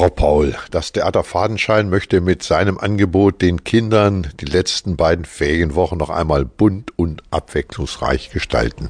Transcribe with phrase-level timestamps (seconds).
[0.00, 5.98] Frau Paul, das Theater Fadenschein möchte mit seinem Angebot den Kindern die letzten beiden Ferienwochen
[5.98, 8.88] noch einmal bunt und abwechslungsreich gestalten.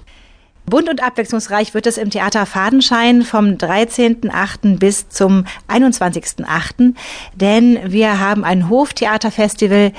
[0.67, 4.79] Bunt und abwechslungsreich wird es im Theater Fadenschein vom 13.8.
[4.79, 6.95] bis zum 21.8.,
[7.35, 9.93] denn wir haben ein Hoftheaterfestival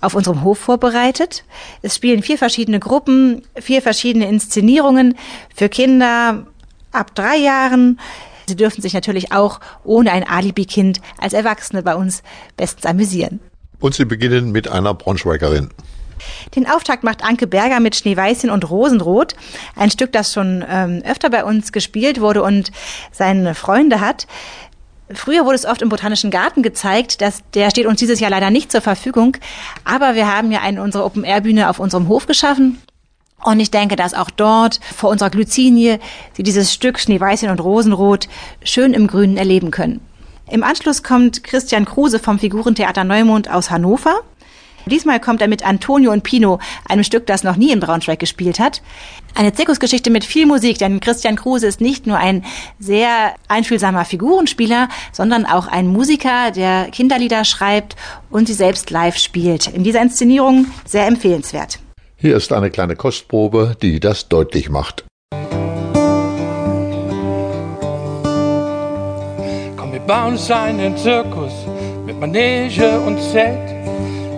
[0.00, 1.44] auf unserem Hof vorbereitet.
[1.82, 5.16] Es spielen vier verschiedene Gruppen, vier verschiedene Inszenierungen
[5.54, 6.44] für Kinder
[6.90, 8.00] ab drei Jahren.
[8.48, 12.22] Sie dürfen sich natürlich auch ohne ein Alibi-Kind als Erwachsene bei uns
[12.56, 13.40] bestens amüsieren.
[13.80, 15.70] Und Sie beginnen mit einer Braunschweigerin.
[16.54, 19.34] Den Auftakt macht Anke Berger mit Schneeweißchen und Rosenrot.
[19.74, 22.72] Ein Stück, das schon ähm, öfter bei uns gespielt wurde und
[23.12, 24.26] seine Freunde hat.
[25.12, 28.50] Früher wurde es oft im Botanischen Garten gezeigt, dass der steht uns dieses Jahr leider
[28.50, 29.36] nicht zur Verfügung.
[29.84, 32.82] Aber wir haben ja eine unsere Open-Air-Bühne auf unserem Hof geschaffen.
[33.42, 36.00] Und ich denke, dass auch dort vor unserer Glycinie
[36.32, 38.28] Sie dieses Stück Schneeweißchen und Rosenrot
[38.64, 40.00] schön im Grünen erleben können.
[40.50, 44.14] Im Anschluss kommt Christian Kruse vom Figurentheater Neumond aus Hannover.
[44.86, 48.60] Diesmal kommt er mit Antonio und Pino, einem Stück, das noch nie in Braunschweig gespielt
[48.60, 48.82] hat.
[49.34, 52.44] Eine Zirkusgeschichte mit viel Musik, denn Christian Kruse ist nicht nur ein
[52.78, 57.96] sehr einfühlsamer Figurenspieler, sondern auch ein Musiker, der Kinderlieder schreibt
[58.30, 59.66] und sie selbst live spielt.
[59.66, 61.80] In dieser Inszenierung sehr empfehlenswert.
[62.18, 65.04] Hier ist eine kleine Kostprobe, die das deutlich macht.
[69.76, 71.52] Komm, wir bauen uns einen Zirkus
[72.06, 73.68] mit Manege und Zelt.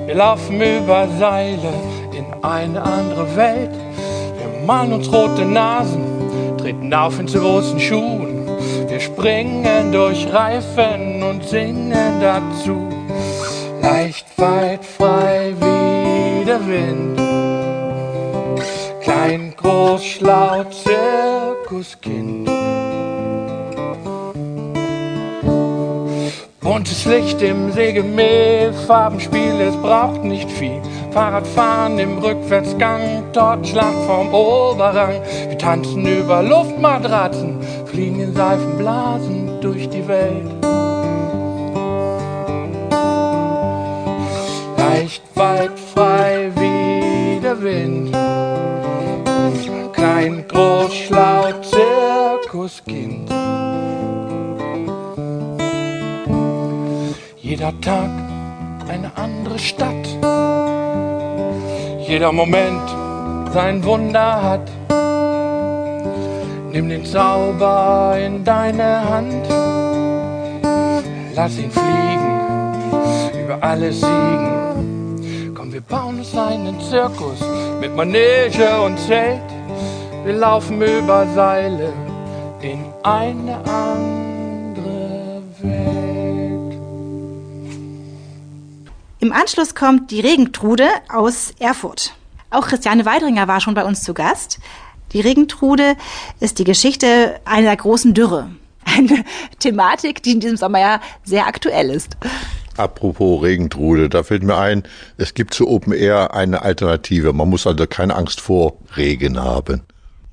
[0.07, 1.73] Wir laufen über Seile
[2.11, 3.71] in eine andere Welt.
[3.71, 8.45] Wir malen uns rote Nasen, treten auf in zu großen Schuhen.
[8.89, 12.89] Wir springen durch Reifen und singen dazu.
[13.81, 17.28] Leicht, weit, frei wie der Wind.
[19.09, 22.47] Klein, groß, schlau, Zirkuskind.
[26.61, 30.83] Buntes Licht im Sägemehl, Farbenspiel, es braucht nicht viel.
[31.13, 35.23] Fahrradfahren im Rückwärtsgang, Tortenschlag vom Oberrang.
[35.49, 40.45] Wir tanzen über Luftmatratzen, fliegen in Seifenblasen durch die Welt.
[44.77, 45.79] Leicht, weit,
[50.29, 53.31] Klein, groß, schlau, Zirkuskind.
[57.39, 58.11] Jeder Tag
[58.89, 60.07] eine andere Stadt.
[62.07, 62.89] Jeder Moment
[63.55, 64.71] sein Wunder hat.
[66.73, 69.49] Nimm den Zauber in deine Hand.
[71.35, 75.55] Lass ihn fliegen, über alles siegen.
[75.55, 77.41] Komm, wir bauen uns einen Zirkus
[77.81, 79.58] mit Manege und Zelt.
[80.25, 81.93] Wir laufen über Seile
[82.61, 86.81] in eine andere Welt.
[89.21, 92.15] Im Anschluss kommt die Regentrude aus Erfurt.
[92.51, 94.59] Auch Christiane Weidringer war schon bei uns zu Gast.
[95.13, 95.97] Die Regentrude
[96.41, 98.51] ist die Geschichte einer großen Dürre.
[98.85, 99.25] Eine
[99.59, 102.17] Thematik, die in diesem Sommer ja sehr aktuell ist.
[102.77, 104.85] Apropos Regentrude, da fällt mir ein,
[105.17, 107.33] es gibt zu Open Air eine Alternative.
[107.33, 109.83] Man muss also keine Angst vor Regen haben.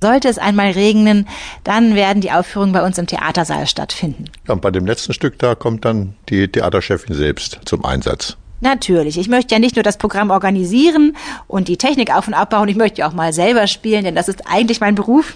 [0.06, 1.28] Sollte es einmal regnen,
[1.64, 4.26] dann werden die Aufführungen bei uns im Theatersaal stattfinden.
[4.48, 8.38] Ja, und bei dem letzten Stück da kommt dann die Theaterchefin selbst zum Einsatz.
[8.62, 9.18] Natürlich.
[9.18, 11.18] Ich möchte ja nicht nur das Programm organisieren
[11.48, 14.28] und die Technik auf und abbauen, ich möchte ja auch mal selber spielen, denn das
[14.28, 15.34] ist eigentlich mein Beruf.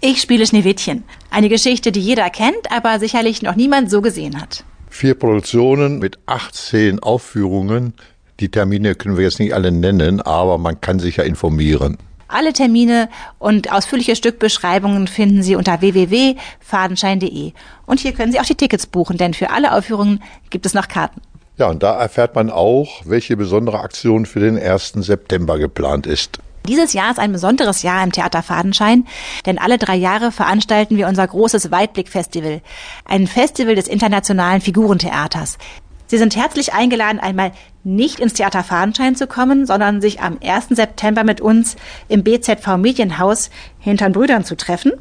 [0.00, 1.02] Ich spiele Schneewittchen.
[1.32, 4.62] Eine Geschichte, die jeder kennt, aber sicherlich noch niemand so gesehen hat.
[4.88, 7.94] Vier Produktionen mit 18 Aufführungen.
[8.38, 11.98] Die Termine können wir jetzt nicht alle nennen, aber man kann sich ja informieren.
[12.32, 17.52] Alle Termine und ausführliche Stückbeschreibungen finden Sie unter www.fadenschein.de.
[17.86, 20.88] Und hier können Sie auch die Tickets buchen, denn für alle Aufführungen gibt es noch
[20.88, 21.20] Karten.
[21.58, 24.94] Ja, und da erfährt man auch, welche besondere Aktion für den 1.
[24.96, 26.38] September geplant ist.
[26.66, 29.06] Dieses Jahr ist ein besonderes Jahr im Theater Fadenschein,
[29.46, 32.62] denn alle drei Jahre veranstalten wir unser großes Weitblick-Festival,
[33.04, 35.58] ein Festival des internationalen Figurentheaters.
[36.06, 37.52] Sie sind herzlich eingeladen, einmal
[37.84, 40.68] nicht ins Theater Fadenschein zu kommen, sondern sich am 1.
[40.70, 41.76] September mit uns
[42.08, 44.92] im BZV Medienhaus Hintern Brüdern zu treffen.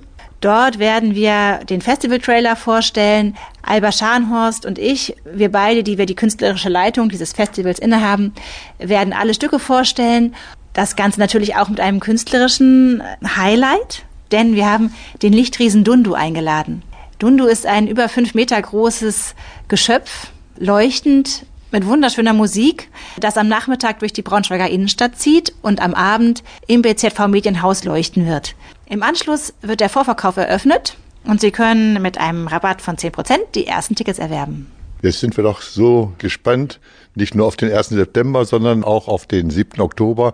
[0.41, 3.37] Dort werden wir den Festivaltrailer vorstellen.
[3.61, 8.33] Alba Scharnhorst und ich, wir beide, die wir die künstlerische Leitung dieses Festivals innehaben,
[8.79, 10.35] werden alle Stücke vorstellen.
[10.73, 16.81] Das Ganze natürlich auch mit einem künstlerischen Highlight, denn wir haben den Lichtriesen Dundu eingeladen.
[17.19, 19.35] Dundu ist ein über fünf Meter großes
[19.67, 22.89] Geschöpf, leuchtend, mit wunderschöner Musik,
[23.19, 28.27] das am Nachmittag durch die Braunschweiger Innenstadt zieht und am Abend im BZV Medienhaus leuchten
[28.27, 28.55] wird.
[28.87, 33.67] Im Anschluss wird der Vorverkauf eröffnet und Sie können mit einem Rabatt von 10% die
[33.67, 34.71] ersten Tickets erwerben.
[35.01, 36.79] Jetzt sind wir doch so gespannt,
[37.15, 37.89] nicht nur auf den 1.
[37.89, 39.81] September, sondern auch auf den 7.
[39.81, 40.33] Oktober.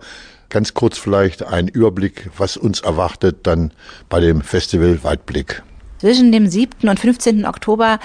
[0.49, 3.71] Ganz kurz vielleicht ein Überblick, was uns erwartet dann
[4.09, 5.63] bei dem Festival Weitblick.
[5.99, 6.89] Zwischen dem 7.
[6.89, 7.45] und 15.
[7.45, 7.99] Oktober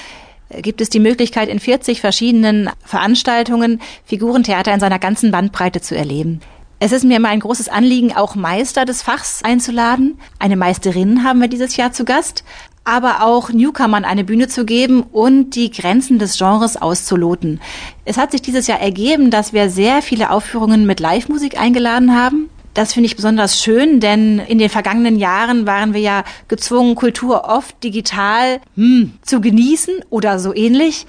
[0.61, 6.41] gibt es die Möglichkeit, in 40 verschiedenen Veranstaltungen Figurentheater in seiner ganzen Bandbreite zu erleben.
[6.85, 10.19] Es ist mir immer ein großes Anliegen, auch Meister des Fachs einzuladen.
[10.41, 12.43] Eine Meisterin haben wir dieses Jahr zu Gast,
[12.83, 17.61] aber auch Newcomern eine Bühne zu geben und die Grenzen des Genres auszuloten.
[18.05, 22.51] Es hat sich dieses Jahr ergeben, dass wir sehr viele Aufführungen mit Live-Musik eingeladen haben.
[22.75, 27.45] Das finde ich besonders schön, denn in den vergangenen Jahren waren wir ja gezwungen, Kultur
[27.45, 31.07] oft digital hm, zu genießen oder so ähnlich.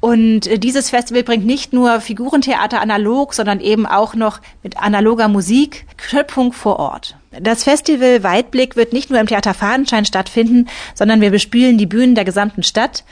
[0.00, 5.28] Und äh, dieses Festival bringt nicht nur Figurentheater analog, sondern eben auch noch mit analoger
[5.28, 7.16] Musik Schöpfung vor Ort.
[7.38, 12.16] Das Festival Weitblick wird nicht nur im Theater Fadenschein stattfinden, sondern wir bespielen die Bühnen
[12.16, 13.04] der gesamten Stadt.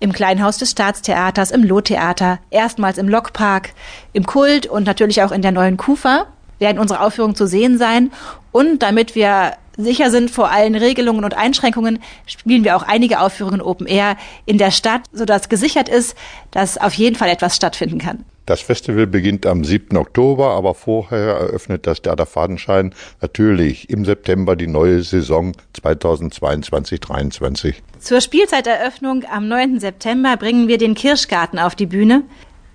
[0.00, 3.70] Im Kleinhaus des Staatstheaters, im Lohtheater, erstmals im Lokpark,
[4.12, 6.28] im Kult und natürlich auch in der neuen Kufa
[6.58, 8.10] werden unsere Aufführungen zu sehen sein.
[8.52, 13.62] Und damit wir sicher sind vor allen Regelungen und Einschränkungen, spielen wir auch einige Aufführungen
[13.62, 16.16] Open Air in der Stadt, sodass gesichert ist,
[16.50, 18.24] dass auf jeden Fall etwas stattfinden kann.
[18.48, 19.94] Das Festival beginnt am 7.
[19.98, 27.74] Oktober, aber vorher eröffnet das Theater Fadenschein natürlich im September die neue Saison 2022-23.
[27.98, 29.80] Zur Spielzeiteröffnung am 9.
[29.80, 32.22] September bringen wir den Kirschgarten auf die Bühne.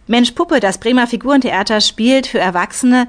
[0.05, 3.07] Mensch Puppe, das Bremer Figurentheater spielt für Erwachsene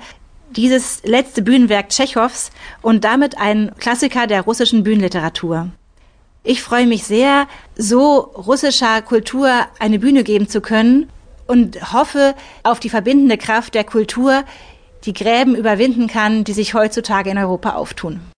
[0.56, 2.50] dieses letzte Bühnenwerk Tschechows
[2.82, 5.70] und damit ein Klassiker der russischen Bühnenliteratur.
[6.42, 7.46] Ich freue mich sehr,
[7.76, 11.08] so russischer Kultur eine Bühne geben zu können
[11.46, 14.44] und hoffe auf die verbindende Kraft der Kultur,
[15.04, 18.20] die Gräben überwinden kann, die sich heutzutage in Europa auftun.